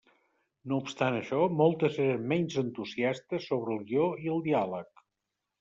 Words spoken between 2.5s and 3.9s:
entusiastes sobre el